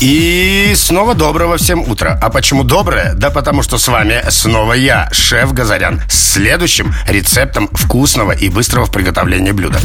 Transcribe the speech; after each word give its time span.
И 0.00 0.72
снова 0.76 1.14
доброго 1.14 1.58
всем 1.58 1.80
утра. 1.80 2.18
А 2.22 2.30
почему 2.30 2.64
доброе? 2.64 3.12
Да 3.12 3.28
потому 3.28 3.62
что 3.62 3.76
с 3.76 3.86
вами 3.86 4.24
снова 4.30 4.72
я, 4.72 5.10
шеф 5.12 5.52
Газарян, 5.52 6.00
с 6.08 6.32
следующим 6.32 6.94
рецептом 7.06 7.68
вкусного 7.70 8.32
и 8.32 8.48
быстрого 8.48 8.86
в 8.86 8.90
приготовлении 8.90 9.52
блюда. 9.52 9.78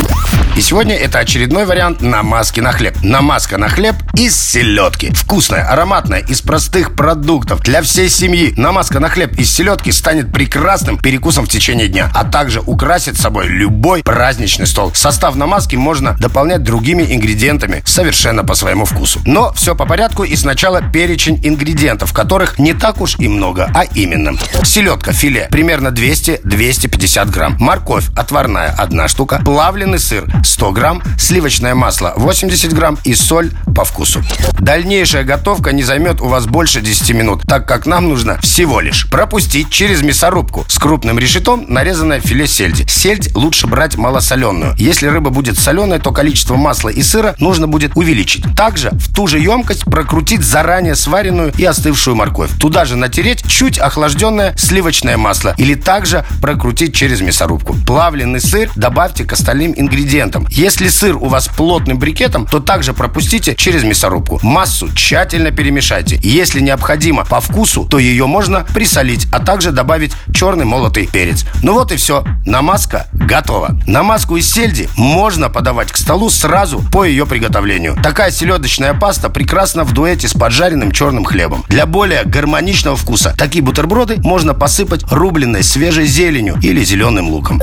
И 0.55 0.61
сегодня 0.61 0.95
это 0.95 1.19
очередной 1.19 1.65
вариант 1.65 1.99
намазки 1.99 2.61
на 2.61 2.71
хлеб. 2.71 2.95
Намазка 3.03 3.57
на 3.57 3.67
хлеб 3.67 3.95
из 4.13 4.39
селедки. 4.39 5.11
Вкусная, 5.11 5.69
ароматная, 5.69 6.21
из 6.21 6.41
простых 6.41 6.95
продуктов 6.95 7.59
для 7.59 7.81
всей 7.81 8.07
семьи. 8.07 8.53
Намазка 8.55 9.01
на 9.01 9.09
хлеб 9.09 9.37
из 9.37 9.53
селедки 9.53 9.91
станет 9.91 10.31
прекрасным 10.31 10.97
перекусом 10.97 11.45
в 11.45 11.49
течение 11.49 11.89
дня, 11.89 12.09
а 12.13 12.23
также 12.23 12.61
украсит 12.61 13.17
собой 13.17 13.47
любой 13.47 14.01
праздничный 14.01 14.65
стол. 14.65 14.93
Состав 14.95 15.35
намазки 15.35 15.75
можно 15.75 16.15
дополнять 16.17 16.63
другими 16.63 17.03
ингредиентами 17.03 17.83
совершенно 17.85 18.45
по 18.45 18.55
своему 18.55 18.85
вкусу. 18.85 19.19
Но 19.25 19.51
все 19.51 19.75
по 19.75 19.85
порядку 19.85 20.04
и 20.23 20.35
сначала 20.35 20.81
перечень 20.81 21.39
ингредиентов, 21.43 22.13
которых 22.13 22.59
не 22.59 22.73
так 22.73 23.01
уж 23.01 23.17
и 23.17 23.27
много, 23.27 23.69
а 23.73 23.83
именно 23.83 24.33
селедка, 24.63 25.13
филе, 25.13 25.47
примерно 25.51 25.89
200-250 25.89 27.31
грамм, 27.31 27.57
морковь 27.59 28.05
отварная, 28.15 28.73
одна 28.77 29.07
штука, 29.07 29.41
плавленый 29.43 29.99
сыр 29.99 30.25
100 30.43 30.71
грамм, 30.71 31.03
сливочное 31.17 31.75
масло 31.75 32.13
80 32.15 32.73
грамм 32.73 32.97
и 33.03 33.13
соль 33.13 33.51
по 33.75 33.83
вкусу. 33.83 34.21
Дальнейшая 34.59 35.23
готовка 35.23 35.71
не 35.71 35.83
займет 35.83 36.21
у 36.21 36.27
вас 36.27 36.45
больше 36.45 36.81
10 36.81 37.11
минут, 37.11 37.43
так 37.47 37.67
как 37.67 37.85
нам 37.85 38.09
нужно 38.09 38.39
всего 38.41 38.79
лишь 38.81 39.09
пропустить 39.09 39.69
через 39.69 40.01
мясорубку 40.01 40.65
с 40.67 40.77
крупным 40.77 41.19
решетом 41.19 41.65
нарезанное 41.67 42.19
филе 42.19 42.47
сельди. 42.47 42.85
Сельдь 42.87 43.35
лучше 43.35 43.67
брать 43.67 43.95
малосоленую. 43.95 44.75
Если 44.77 45.07
рыба 45.07 45.29
будет 45.29 45.57
соленая, 45.57 45.99
то 45.99 46.11
количество 46.11 46.55
масла 46.55 46.89
и 46.89 47.01
сыра 47.01 47.35
нужно 47.39 47.67
будет 47.67 47.95
увеличить. 47.95 48.43
Также 48.55 48.91
в 48.91 49.13
ту 49.13 49.27
же 49.27 49.39
емкость 49.39 49.85
прокрутить 49.95 50.41
заранее 50.41 50.93
сваренную 50.93 51.53
и 51.57 51.63
остывшую 51.63 52.17
морковь. 52.17 52.51
Туда 52.59 52.83
же 52.83 52.97
натереть 52.97 53.47
чуть 53.47 53.77
охлажденное 53.79 54.53
сливочное 54.57 55.15
масло 55.15 55.55
или 55.57 55.73
также 55.73 56.25
прокрутить 56.41 56.93
через 56.93 57.21
мясорубку. 57.21 57.77
Плавленый 57.87 58.41
сыр 58.41 58.69
добавьте 58.75 59.23
к 59.23 59.31
остальным 59.31 59.73
ингредиентам. 59.73 60.47
Если 60.49 60.89
сыр 60.89 61.15
у 61.15 61.27
вас 61.27 61.47
плотным 61.47 61.97
брикетом, 61.97 62.45
то 62.45 62.59
также 62.59 62.91
пропустите 62.91 63.55
через 63.55 63.85
мясорубку. 63.85 64.37
Массу 64.43 64.93
тщательно 64.93 65.51
перемешайте. 65.51 66.19
Если 66.21 66.59
необходимо 66.59 67.23
по 67.23 67.39
вкусу, 67.39 67.85
то 67.85 67.97
ее 67.97 68.27
можно 68.27 68.65
присолить, 68.73 69.27
а 69.31 69.39
также 69.39 69.71
добавить 69.71 70.11
черный 70.33 70.65
молотый 70.65 71.07
перец. 71.07 71.45
Ну 71.63 71.71
вот 71.71 71.93
и 71.93 71.95
все. 71.95 72.25
Намазка 72.45 73.07
готова. 73.13 73.79
Намазку 73.87 74.35
из 74.35 74.51
сельди 74.51 74.89
можно 74.97 75.47
подавать 75.47 75.93
к 75.93 75.95
столу 75.95 76.29
сразу 76.29 76.83
по 76.91 77.05
ее 77.05 77.25
приготовлению. 77.25 77.95
Такая 78.03 78.29
селедочная 78.29 78.93
паста 78.93 79.29
прекрасна 79.29 79.84
в 79.85 79.93
дуэте 79.93 80.27
с 80.27 80.33
поджаренным 80.33 80.91
черным 80.91 81.23
хлебом. 81.23 81.63
Для 81.69 81.85
более 81.85 82.23
гармоничного 82.25 82.97
вкуса 82.97 83.33
такие 83.37 83.63
бутерброды 83.63 84.17
можно 84.17 84.53
посыпать 84.53 85.03
рубленной 85.09 85.63
свежей 85.63 86.07
зеленью 86.07 86.57
или 86.61 86.83
зеленым 86.83 87.29
луком. 87.29 87.61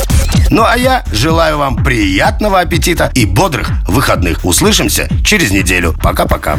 Ну 0.51 0.65
а 0.65 0.77
я 0.77 1.05
желаю 1.13 1.59
вам 1.59 1.83
приятного 1.83 2.61
аппетита 2.61 3.11
и 3.15 3.27
бодрых 3.27 3.71
выходных. 3.87 4.45
Услышимся 4.45 5.09
через 5.25 5.51
неделю. 5.51 5.95
Пока-пока. 6.03 6.59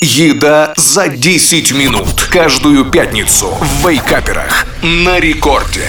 Еда 0.00 0.74
за 0.76 1.08
10 1.08 1.72
минут 1.72 2.28
Каждую 2.30 2.84
пятницу 2.84 3.48
в 3.60 3.88
Вейкаперах 3.88 4.64
На 4.80 5.18
рекорде 5.18 5.88